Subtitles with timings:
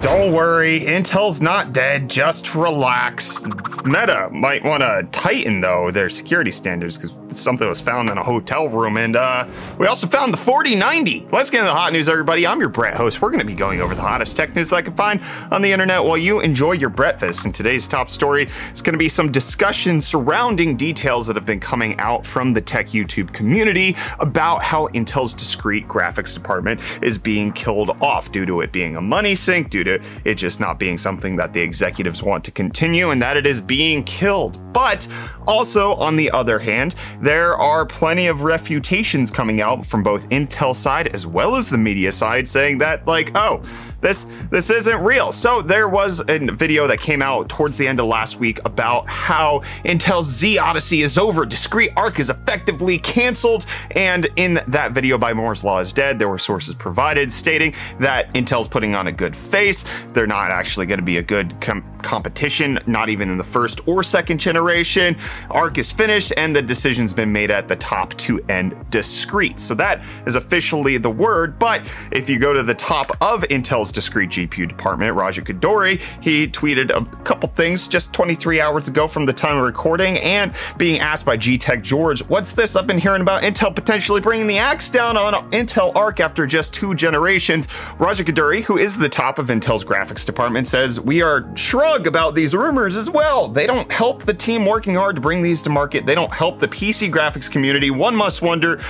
[0.00, 2.08] Don't worry, Intel's not dead.
[2.08, 3.44] Just relax.
[3.84, 8.22] Meta might want to tighten though their security standards because something was found in a
[8.22, 9.44] hotel room, and uh,
[9.76, 11.26] we also found the 4090.
[11.32, 12.46] Let's get into the hot news, everybody.
[12.46, 13.20] I'm your Brett host.
[13.20, 15.62] We're going to be going over the hottest tech news that I can find on
[15.62, 17.44] the internet while you enjoy your breakfast.
[17.44, 21.58] And today's top story is going to be some discussion surrounding details that have been
[21.58, 27.52] coming out from the tech YouTube community about how Intel's discrete graphics department is being
[27.52, 30.98] killed off due to it being a money sink, due to it just not being
[30.98, 34.58] something that the executives want to continue, and that it is being killed.
[34.72, 35.08] But
[35.46, 40.74] also, on the other hand, there are plenty of refutations coming out from both Intel
[40.74, 43.62] side as well as the media side saying that, like, oh,
[44.00, 45.32] this this isn't real.
[45.32, 49.08] So there was a video that came out towards the end of last week about
[49.08, 55.18] how Intel's Z Odyssey is over, discrete arc is effectively canceled, and in that video
[55.18, 59.12] by Moore's Law is Dead, there were sources provided stating that Intel's putting on a
[59.12, 59.84] good face.
[60.08, 63.86] They're not actually going to be a good com- competition, not even in the first
[63.88, 65.16] or second generation.
[65.50, 69.58] Arc is finished, and the decision's been made at the top to end discrete.
[69.58, 71.58] So that is officially the word.
[71.58, 71.82] But
[72.12, 76.90] if you go to the top of Intel's discrete GPU department, Raja Koduri, he tweeted
[76.90, 81.24] a couple things just 23 hours ago from the time of recording, and being asked
[81.24, 82.76] by G Tech George, "What's this?
[82.76, 86.72] I've been hearing about Intel potentially bringing the axe down on Intel Arc after just
[86.74, 91.46] two generations." Raja Koduri, who is the top of Intel's graphics department, says, "We are
[91.54, 93.48] shrug about these rumors as well.
[93.48, 96.06] They don't help the team working hard to bring these to market.
[96.06, 97.90] They don't help the PC graphics community.
[97.90, 98.80] One must wonder."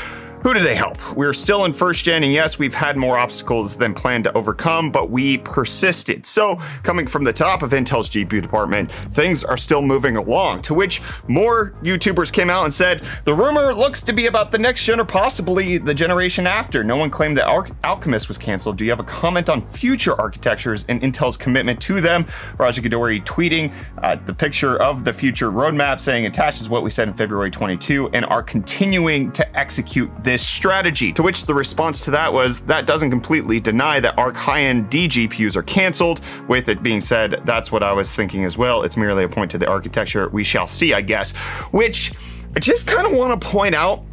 [0.43, 1.17] Who do they help?
[1.17, 4.93] We're still in first gen, and yes, we've had more obstacles than planned to overcome,
[4.93, 6.25] but we persisted.
[6.27, 10.63] So, coming from the top of Intel's GPU department, things are still moving along.
[10.63, 14.59] To which more YouTubers came out and said, the rumor looks to be about the
[14.59, 16.85] next gen or possibly the generation after.
[16.85, 18.77] No one claimed that Al- Alchemist was canceled.
[18.77, 22.27] Do you have a comment on future architectures and Intel's commitment to them?
[22.59, 27.09] Raja Koduri tweeting uh, the picture of the future roadmap saying attaches what we said
[27.09, 31.11] in February 22 and are continuing to execute this strategy.
[31.15, 34.91] To which the response to that was that doesn't completely deny that Arc high end
[34.91, 35.09] D
[35.57, 36.21] are canceled.
[36.49, 38.83] With it being said, that's what I was thinking as well.
[38.83, 40.29] It's merely a point to the architecture.
[40.29, 41.33] We shall see, I guess.
[41.73, 42.13] Which
[42.55, 44.05] I just kind of want to point out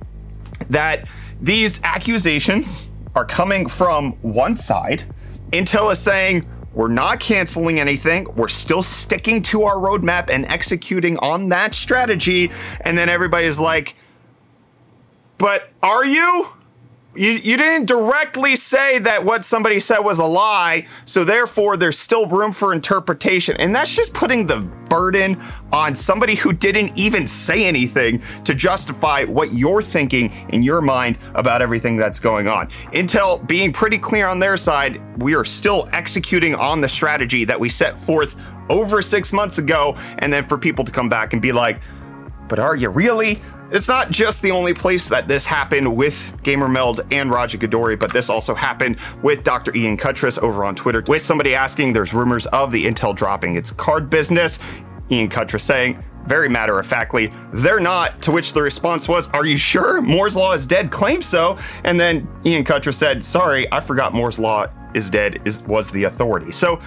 [0.69, 1.05] that
[1.41, 5.03] these accusations are coming from one side.
[5.51, 8.27] Intel is saying, we're not canceling anything.
[8.35, 12.51] We're still sticking to our roadmap and executing on that strategy.
[12.81, 13.95] And then everybody's like,
[15.37, 16.49] but are you?
[17.17, 21.97] You, you didn't directly say that what somebody said was a lie, so therefore there's
[21.97, 23.55] still room for interpretation.
[23.55, 24.59] And that's just putting the
[24.89, 25.41] burden
[25.71, 31.17] on somebody who didn't even say anything to justify what you're thinking in your mind
[31.35, 32.67] about everything that's going on.
[32.91, 37.57] Intel being pretty clear on their side, we are still executing on the strategy that
[37.57, 38.35] we set forth
[38.69, 39.95] over six months ago.
[40.19, 41.79] And then for people to come back and be like,
[42.47, 43.41] but are you really?
[43.75, 48.13] It's not just the only place that this happened with GamerMeld and Raja Koduri, but
[48.13, 49.75] this also happened with Dr.
[49.75, 53.71] Ian Cutress over on Twitter, with somebody asking, there's rumors of the Intel dropping its
[53.71, 54.59] card business.
[55.11, 58.21] Ian Cutress saying, very matter of factly, they're not.
[58.21, 60.01] To which the response was, Are you sure?
[60.01, 61.57] Moore's Law is dead, claim so.
[61.83, 66.05] And then Ian Cutress said, Sorry, I forgot Moore's Law is dead, is, was the
[66.05, 66.53] authority.
[66.53, 66.79] So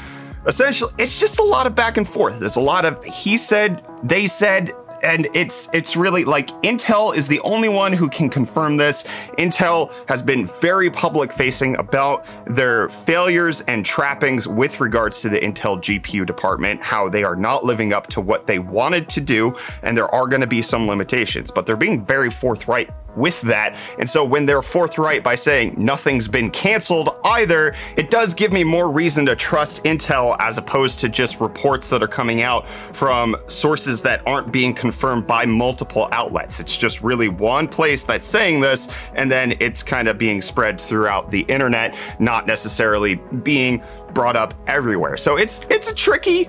[0.46, 2.40] essentially, it's just a lot of back and forth.
[2.40, 4.72] There's a lot of he said, they said,
[5.02, 9.04] and it's it's really like Intel is the only one who can confirm this.
[9.38, 15.38] Intel has been very public facing about their failures and trappings with regards to the
[15.38, 19.56] Intel GPU department, how they are not living up to what they wanted to do,
[19.82, 23.76] and there are going to be some limitations, but they're being very forthright with that.
[23.98, 28.64] And so when they're forthright by saying nothing's been canceled either, it does give me
[28.64, 33.36] more reason to trust Intel as opposed to just reports that are coming out from
[33.48, 36.60] sources that aren't being confirmed by multiple outlets.
[36.60, 40.80] It's just really one place that's saying this, and then it's kind of being spread
[40.80, 43.82] throughout the internet, not necessarily being
[44.14, 45.16] brought up everywhere.
[45.16, 46.48] So it's it's a tricky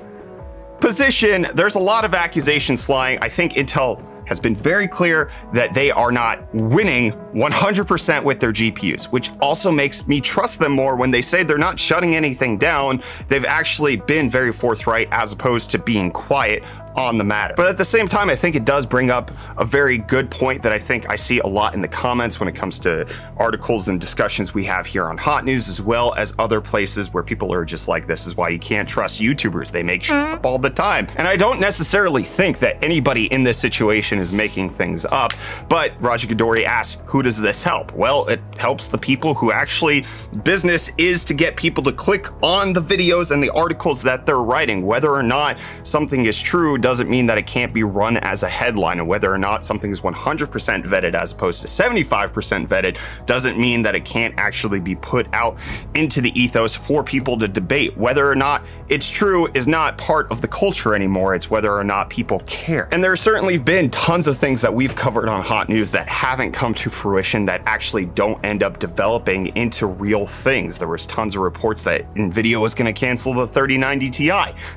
[0.79, 1.47] position.
[1.55, 3.19] There's a lot of accusations flying.
[3.21, 8.53] I think Intel has been very clear that they are not winning 100% with their
[8.53, 12.55] GPUs, which also makes me trust them more when they say they're not shutting anything
[12.57, 13.01] down.
[13.27, 16.63] They've actually been very forthright as opposed to being quiet
[16.95, 17.53] on the matter.
[17.55, 20.63] But at the same time, I think it does bring up a very good point
[20.63, 23.07] that I think I see a lot in the comments when it comes to
[23.37, 27.23] articles and discussions we have here on Hot News, as well as other places where
[27.23, 29.71] people are just like, this is why you can't trust YouTubers.
[29.71, 31.07] They make shit up all the time.
[31.17, 35.33] And I don't necessarily think that anybody in this situation is making things up.
[35.69, 37.93] But Raja Koduri asks, who does this help?
[37.93, 40.05] Well, it helps the people who actually
[40.43, 44.37] business is to get people to click on the videos and the articles that they're
[44.37, 44.85] writing.
[44.85, 48.49] Whether or not something is true doesn't mean that it can't be run as a
[48.49, 53.59] headline, and whether or not something is 100% vetted as opposed to 75% vetted doesn't
[53.59, 55.57] mean that it can't actually be put out
[55.95, 57.95] into the ethos for people to debate.
[57.97, 61.83] Whether or not it's true is not part of the culture anymore, it's whether or
[61.83, 62.87] not people care.
[62.91, 66.51] And there's certainly been tons of things that we've covered on Hot News that haven't
[66.51, 70.77] come to fruition that actually don't end up developing into real things.
[70.77, 74.29] There was tons of reports that Nvidia was going to cancel the 3090 Ti.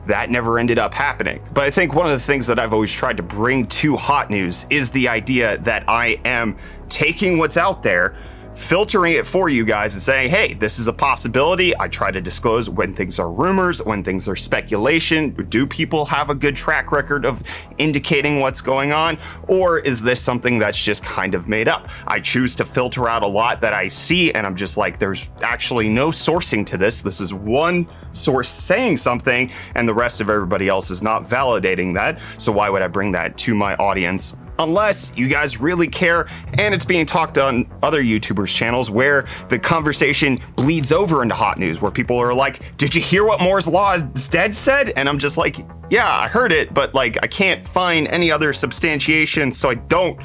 [0.06, 1.42] That never ended up happening.
[1.52, 4.30] But I think one of the things that I've always tried to bring to Hot
[4.30, 6.56] News is the idea that I am
[6.88, 8.16] taking what's out there
[8.54, 11.76] filtering it for you guys and saying, hey, this is a possibility.
[11.78, 15.30] I try to disclose when things are rumors, when things are speculation.
[15.48, 17.42] Do people have a good track record of
[17.78, 19.18] indicating what's going on?
[19.48, 21.88] Or is this something that's just kind of made up?
[22.06, 25.30] I choose to filter out a lot that I see, and I'm just like, there's
[25.40, 27.02] actually no sourcing to this.
[27.02, 31.94] This is one source saying something, and the rest of everybody else is not validating
[31.94, 32.20] that.
[32.38, 36.74] So why would I bring that to my audience unless you guys really care and
[36.74, 41.80] it's being talked on other YouTubers' channels where the conversation bleeds over into hot news,
[41.80, 44.90] where people are like, Did you hear what Moore's Law is dead said?
[44.96, 45.56] And I'm just like,
[45.90, 50.18] Yeah, I heard it, but like, I can't find any other substantiation, so I don't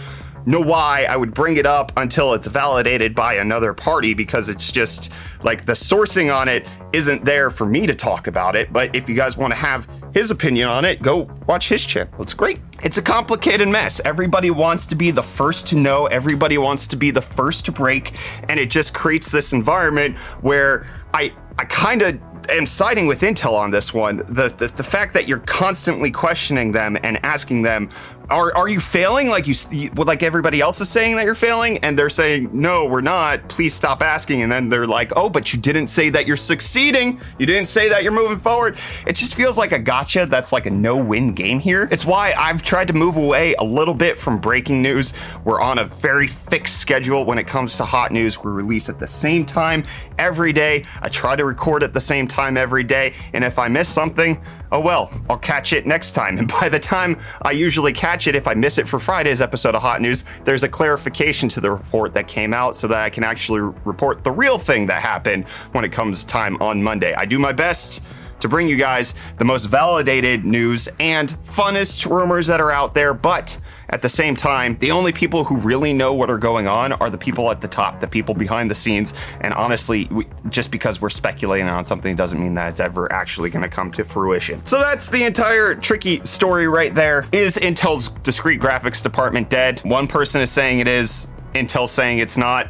[0.47, 4.71] know why I would bring it up until it's validated by another party because it's
[4.71, 5.11] just
[5.43, 8.71] like the sourcing on it isn't there for me to talk about it.
[8.71, 12.11] But if you guys want to have his opinion on it, go watch his channel.
[12.19, 12.59] It's great.
[12.81, 14.01] It's a complicated mess.
[14.03, 17.71] Everybody wants to be the first to know, everybody wants to be the first to
[17.71, 18.13] break,
[18.49, 22.19] and it just creates this environment where I I kind of
[22.49, 24.17] am siding with Intel on this one.
[24.27, 27.91] The, the the fact that you're constantly questioning them and asking them,
[28.29, 29.29] are are you failing?
[29.29, 29.55] Like you
[29.95, 33.47] like everybody else is saying that you're failing and they're saying no we're not.
[33.47, 34.41] Please stop asking.
[34.41, 37.19] And then they're like oh but you didn't say that you're succeeding.
[37.37, 38.77] You didn't say that you're moving forward.
[39.05, 41.87] It just feels like a gotcha that's like a no-win game here.
[41.91, 45.13] It's why i've tried to move away a little bit from breaking news.
[45.45, 48.43] We're on a very fixed schedule when it comes to hot news.
[48.43, 49.85] We release at the same time
[50.17, 50.83] every day.
[51.01, 54.41] I try to record at the same time every day and if i miss something
[54.71, 58.35] oh well i'll catch it next time and by the time i usually catch it
[58.35, 60.23] if I miss it for Friday's episode of Hot News.
[60.45, 64.23] There's a clarification to the report that came out so that I can actually report
[64.23, 67.13] the real thing that happened when it comes time on Monday.
[67.13, 68.03] I do my best
[68.39, 73.13] to bring you guys the most validated news and funnest rumors that are out there,
[73.13, 76.93] but at the same time, the only people who really know what are going on
[76.93, 79.13] are the people at the top, the people behind the scenes.
[79.41, 83.49] And honestly, we, just because we're speculating on something doesn't mean that it's ever actually
[83.49, 84.63] going to come to fruition.
[84.65, 87.25] So that's the entire tricky story right there.
[87.31, 89.79] Is Intel's discrete graphics department dead?
[89.81, 92.69] One person is saying it is, Intel saying it's not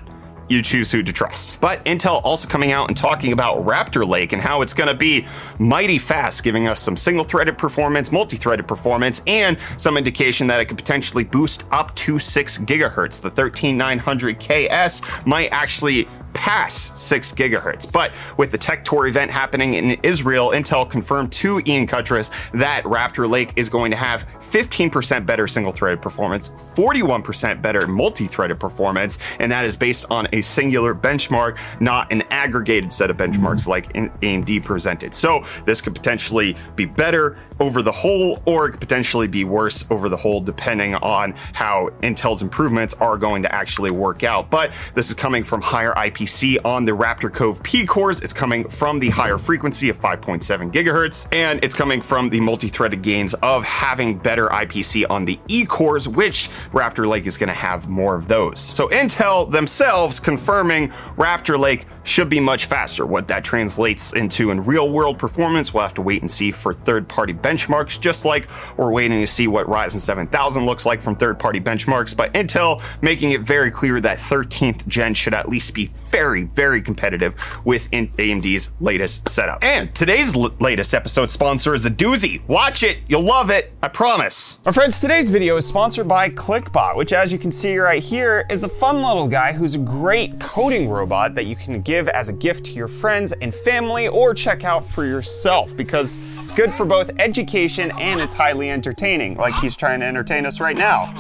[0.50, 1.60] you choose who to trust.
[1.62, 4.96] But Intel also coming out and talking about Raptor Lake and how it's going to
[4.96, 5.28] be
[5.60, 10.60] mighty fast, giving us some single threaded performance, multi threaded performance, and some indication that
[10.60, 13.22] it could potentially boost up to 6 gigahertz.
[13.22, 17.92] The 13900KS might actually pass 6 gigahertz.
[17.92, 22.84] But with the Tech Tour event happening in Israel, Intel confirmed to Ian Cutress that
[22.84, 28.60] Raptor Lake is going to have 15% better single threaded performance, 41% better multi threaded
[28.60, 33.68] performance, and that is based on a singular benchmark, not an aggregated set of benchmarks
[33.68, 35.13] like AMD presented.
[35.13, 39.86] So this could potentially be better over the whole, or it could potentially be worse
[39.89, 44.51] over the whole, depending on how Intel's improvements are going to actually work out.
[44.51, 48.22] But this is coming from higher IPC on the Raptor Cove P cores.
[48.22, 52.67] It's coming from the higher frequency of 5.7 gigahertz, and it's coming from the multi
[52.67, 57.38] threaded gains of having better better IPC on the E cores, which Raptor Lake is
[57.38, 58.62] going to have more of those.
[58.62, 63.05] So Intel themselves confirming Raptor Lake should be much faster.
[63.05, 66.72] What that translates into in real world performance, we'll have to wait and see for
[66.72, 71.15] third party benchmarks, just like we're waiting to see what Ryzen 7000 looks like from
[71.15, 72.15] third party benchmarks.
[72.15, 76.81] But Intel making it very clear that 13th gen should at least be very, very
[76.81, 79.63] competitive with AMD's latest setup.
[79.63, 82.41] And today's l- latest episode sponsor is a doozy.
[82.47, 84.57] Watch it, you'll love it, I promise.
[84.65, 88.47] My friends, today's video is sponsored by ClickBot, which, as you can see right here,
[88.50, 92.29] is a fun little guy who's a great coding robot that you can give as
[92.29, 96.74] a gift to your friends and family or check out for yourself because it's good
[96.74, 101.13] for both education and it's highly entertaining, like he's trying to entertain us right now.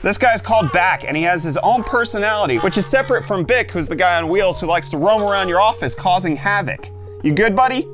[0.00, 3.72] This guy's called Back, and he has his own personality, which is separate from Bick,
[3.72, 6.90] who's the guy on wheels who likes to roam around your office causing havoc.
[7.24, 7.84] You good, buddy?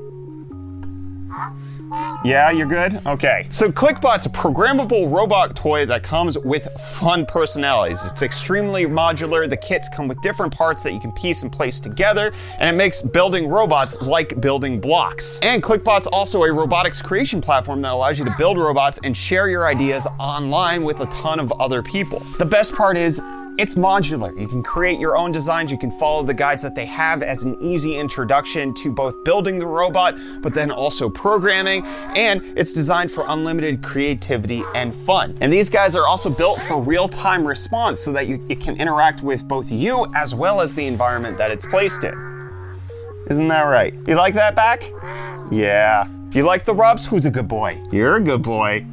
[2.25, 3.07] Yeah, you're good?
[3.07, 3.47] Okay.
[3.51, 8.03] So ClickBot's a programmable robot toy that comes with fun personalities.
[8.03, 9.49] It's extremely modular.
[9.49, 12.79] The kits come with different parts that you can piece and place together, and it
[12.79, 15.39] makes building robots like building blocks.
[15.43, 19.51] And ClickBot's also a robotics creation platform that allows you to build robots and share
[19.51, 22.21] your ideas online with a ton of other people.
[22.39, 23.21] The best part is
[23.57, 24.39] it's modular.
[24.39, 25.71] You can create your own designs.
[25.71, 29.59] You can follow the guides that they have as an easy introduction to both building
[29.59, 31.85] the robot, but then also programming.
[32.17, 35.39] And it's designed for unlimited creativity and fun.
[35.41, 38.77] And these guys are also built for real time response so that you, it can
[38.81, 42.15] interact with both you as well as the environment that it's placed in.
[43.31, 43.95] Isn't that right?
[44.07, 44.83] You like that back?
[45.51, 46.09] Yeah.
[46.33, 47.07] You like the rubs?
[47.07, 47.81] Who's a good boy?
[47.93, 48.85] You're a good boy.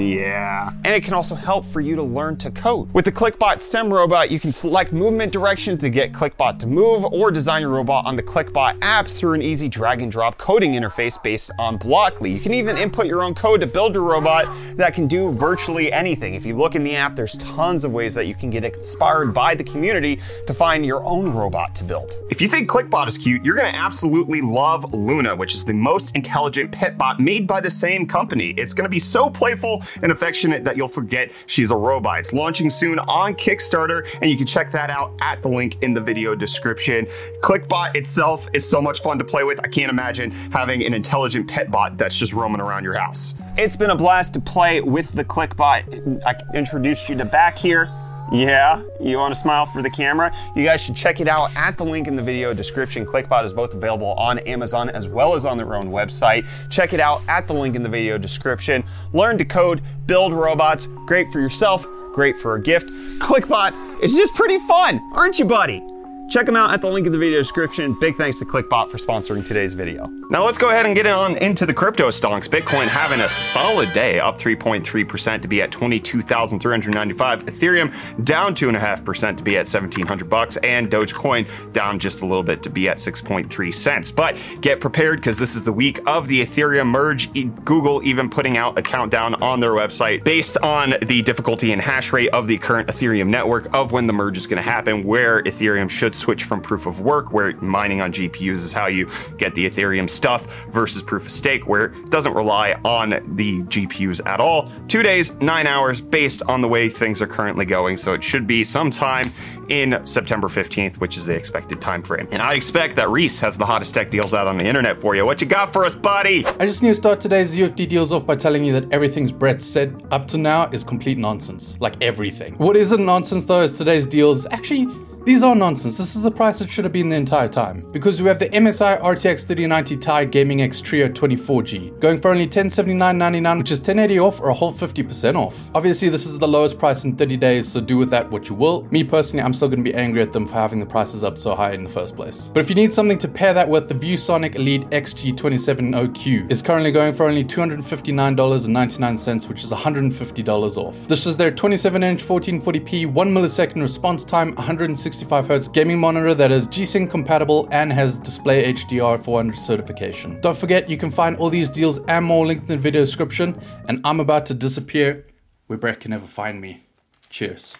[0.00, 0.70] Yeah.
[0.84, 2.92] And it can also help for you to learn to code.
[2.94, 7.04] With the ClickBot STEM robot, you can select movement directions to get ClickBot to move
[7.04, 10.72] or design your robot on the ClickBot app through an easy drag and drop coding
[10.72, 12.32] interface based on Blockly.
[12.32, 15.92] You can even input your own code to build a robot that can do virtually
[15.92, 16.34] anything.
[16.34, 19.34] If you look in the app, there's tons of ways that you can get inspired
[19.34, 22.16] by the community to find your own robot to build.
[22.30, 25.74] If you think ClickBot is cute, you're going to absolutely love Luna, which is the
[25.74, 28.50] most intelligent pet bot made by the same company.
[28.50, 32.20] It's going to be so playful and affectionate that you'll forget she's a robot.
[32.20, 35.94] It's launching soon on Kickstarter, and you can check that out at the link in
[35.94, 37.06] the video description.
[37.40, 39.60] ClickBot itself is so much fun to play with.
[39.64, 43.34] I can't imagine having an intelligent pet bot that's just roaming around your house.
[43.56, 46.22] It's been a blast to play with the ClickBot.
[46.24, 47.88] I introduced you to back here.
[48.30, 50.34] Yeah, you want to smile for the camera?
[50.54, 53.06] You guys should check it out at the link in the video description.
[53.06, 56.46] ClickBot is both available on Amazon as well as on their own website.
[56.68, 58.84] Check it out at the link in the video description.
[59.14, 62.88] Learn to code, build robots, great for yourself, great for a gift.
[63.18, 65.82] ClickBot is just pretty fun, aren't you, buddy?
[66.28, 67.96] Check them out at the link in the video description.
[67.98, 70.08] Big thanks to ClickBot for sponsoring today's video.
[70.28, 72.46] Now let's go ahead and get on into the crypto stonks.
[72.46, 77.46] Bitcoin having a solid day, up 3.3% to be at 22,395.
[77.46, 82.62] Ethereum down 2.5% to be at 1,700 bucks, and Dogecoin down just a little bit
[82.62, 84.10] to be at 6.3 cents.
[84.10, 87.32] But get prepared because this is the week of the Ethereum merge.
[87.64, 92.12] Google even putting out a countdown on their website based on the difficulty and hash
[92.12, 95.42] rate of the current Ethereum network of when the merge is going to happen, where
[95.44, 99.54] Ethereum should switch from proof of work, where mining on GPUs is how you get
[99.54, 104.40] the Ethereum stuff, versus proof of stake, where it doesn't rely on the GPUs at
[104.40, 104.70] all.
[104.88, 107.96] Two days, nine hours, based on the way things are currently going.
[107.96, 109.32] So it should be sometime
[109.68, 112.28] in September 15th, which is the expected time frame.
[112.30, 115.14] And I expect that Reese has the hottest tech deals out on the internet for
[115.14, 115.24] you.
[115.24, 116.44] What you got for us, buddy?
[116.46, 119.60] I just need to start today's UFD deals off by telling you that everything's Brett
[119.60, 121.76] said up to now is complete nonsense.
[121.80, 122.54] Like everything.
[122.54, 124.88] What isn't nonsense though is today's deals actually
[125.28, 125.98] these are nonsense.
[125.98, 127.84] This is the price it should have been the entire time.
[127.92, 132.48] Because we have the MSI RTX 3090 Ti Gaming X Trio 24G, going for only
[132.48, 135.70] $1079.99, which is 1080 off or a whole 50% off.
[135.74, 138.54] Obviously, this is the lowest price in 30 days, so do with that what you
[138.54, 138.88] will.
[138.90, 141.36] Me personally, I'm still going to be angry at them for having the prices up
[141.36, 142.48] so high in the first place.
[142.54, 146.90] But if you need something to pair that with, the ViewSonic Elite XG270Q is currently
[146.90, 151.06] going for only $259.99, which is $150 off.
[151.06, 156.52] This is their 27 inch 1440p, 1 millisecond response time, 160 65Hz gaming monitor that
[156.52, 160.40] is G-Sync compatible and has display HDR 400 certification.
[160.40, 163.60] Don't forget, you can find all these deals and more linked in the video description.
[163.88, 165.26] And I'm about to disappear
[165.66, 166.84] where Brett can never find me.
[167.30, 167.76] Cheers.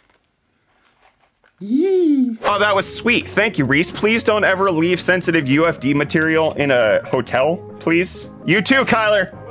[1.61, 2.39] Yee.
[2.43, 3.27] Oh, that was sweet.
[3.27, 3.91] Thank you, Reese.
[3.91, 8.31] Please don't ever leave sensitive UFD material in a hotel, please.
[8.47, 9.48] You too, Kyler.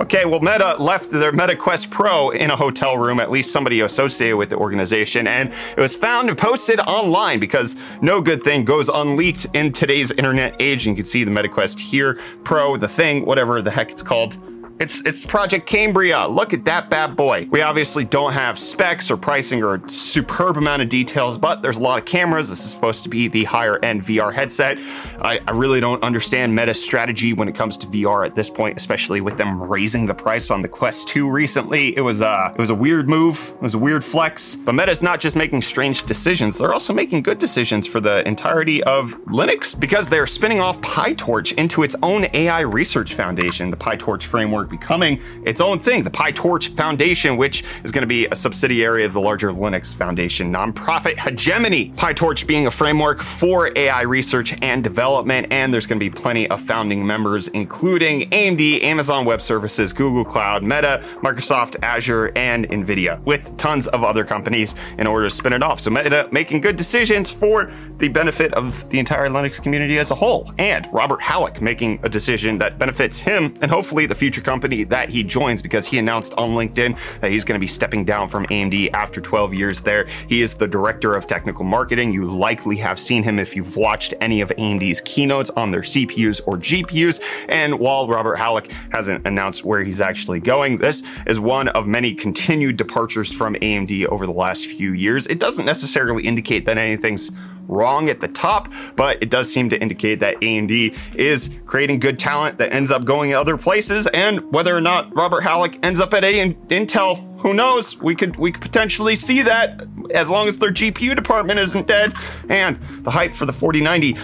[0.00, 3.80] Okay, well, Meta left their Meta Quest Pro in a hotel room, at least somebody
[3.80, 8.64] associated with the organization, and it was found and posted online because no good thing
[8.64, 10.86] goes unleaked in today's internet age.
[10.86, 14.04] And you can see the Meta Quest here, Pro, the thing, whatever the heck it's
[14.04, 14.38] called.
[14.80, 16.28] It's it's Project Cambria.
[16.28, 17.48] Look at that bad boy.
[17.50, 21.78] We obviously don't have specs or pricing or a superb amount of details, but there's
[21.78, 22.48] a lot of cameras.
[22.48, 24.78] This is supposed to be the higher end VR headset.
[25.20, 28.76] I, I really don't understand Meta's strategy when it comes to VR at this point,
[28.76, 31.96] especially with them raising the price on the Quest 2 recently.
[31.96, 33.52] It was a it was a weird move.
[33.56, 34.54] It was a weird flex.
[34.54, 38.84] But Meta's not just making strange decisions; they're also making good decisions for the entirety
[38.84, 43.72] of Linux because they're spinning off PyTorch into its own AI research foundation.
[43.72, 48.26] The PyTorch framework becoming its own thing, the PyTorch Foundation, which is going to be
[48.26, 51.90] a subsidiary of the larger Linux Foundation nonprofit Hegemony.
[51.96, 56.48] PyTorch being a framework for AI research and development, and there's going to be plenty
[56.50, 63.22] of founding members, including AMD, Amazon Web Services, Google Cloud, Meta, Microsoft Azure, and NVIDIA,
[63.24, 65.80] with tons of other companies in order to spin it off.
[65.80, 70.14] So Meta making good decisions for the benefit of the entire Linux community as a
[70.14, 74.57] whole, and Robert Hallock making a decision that benefits him and hopefully the future company
[74.60, 78.28] that he joins because he announced on LinkedIn that he's going to be stepping down
[78.28, 80.06] from AMD after 12 years there.
[80.28, 82.12] He is the director of technical marketing.
[82.12, 86.40] You likely have seen him if you've watched any of AMD's keynotes on their CPUs
[86.46, 87.20] or GPUs.
[87.48, 92.14] And while Robert Hallock hasn't announced where he's actually going, this is one of many
[92.14, 95.26] continued departures from AMD over the last few years.
[95.26, 97.30] It doesn't necessarily indicate that anything's
[97.68, 102.18] wrong at the top, but it does seem to indicate that AMD is creating good
[102.18, 104.06] talent that ends up going other places.
[104.08, 107.96] And whether or not Robert Hallock ends up at A- Intel, who knows?
[107.98, 112.14] We could we could potentially see that as long as their GPU department isn't dead.
[112.48, 114.16] And the hype for the 4090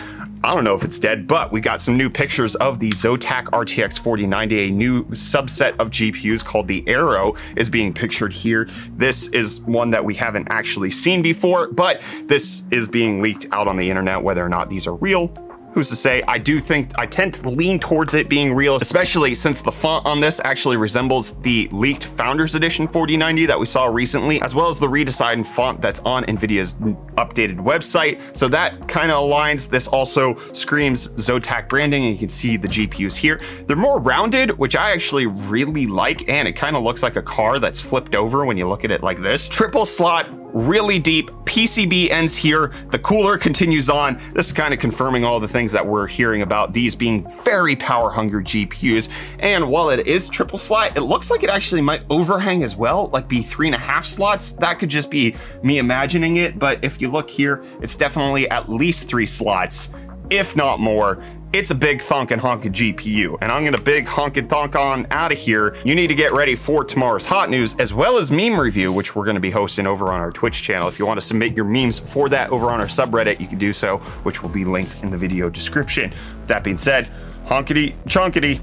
[0.44, 3.44] I don't know if it's dead, but we got some new pictures of the Zotac
[3.46, 8.68] RTX 4090, a new subset of GPUs called the AIRO is being pictured here.
[8.90, 13.68] This is one that we haven't actually seen before, but this is being leaked out
[13.68, 14.22] on the internet.
[14.22, 15.28] Whether or not these are real,
[15.74, 16.22] who's to say?
[16.28, 20.06] I do think I tend to lean towards it being real, especially since the font
[20.06, 24.68] on this actually resembles the leaked Founders Edition 4090 that we saw recently, as well
[24.68, 26.74] as the redesigned font that's on NVIDIA's
[27.16, 28.20] updated website.
[28.36, 29.68] So that kind of aligns.
[29.68, 33.40] This also screams Zotac branding, and you can see the GPUs here.
[33.66, 37.22] They're more rounded, which I actually really like, and it kind of looks like a
[37.22, 39.48] car that's flipped over when you look at it like this.
[39.48, 41.30] Triple slot really deep.
[41.44, 42.72] PCB ends here.
[42.90, 44.20] The cooler continues on.
[44.32, 47.76] This is kind of confirming all the things that we're hearing about these being very
[47.76, 49.10] power hungry GPUs.
[49.40, 53.08] And while it is triple slot, it looks like it actually might overhang as well,
[53.08, 54.52] like be three and a half slots.
[54.52, 56.58] That could just be me imagining it.
[56.58, 59.90] But if you look here, it's definitely at least three slots,
[60.30, 61.22] if not more
[61.54, 63.38] it's a big thunk and honkin' GPU.
[63.40, 65.76] And I'm gonna big honkin' thunk on out of here.
[65.84, 69.14] You need to get ready for tomorrow's hot news as well as meme review, which
[69.14, 70.88] we're gonna be hosting over on our Twitch channel.
[70.88, 73.58] If you want to submit your memes for that over on our subreddit, you can
[73.58, 76.12] do so, which will be linked in the video description.
[76.48, 77.08] That being said,
[77.46, 78.60] honkity chonkity.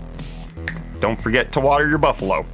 [0.99, 2.45] Don't forget to water your buffalo.